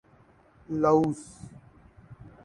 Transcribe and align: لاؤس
لاؤس 0.69 1.21